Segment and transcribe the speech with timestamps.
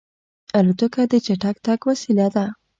[0.59, 2.45] الوتکه د چټک تګ وسیله ده.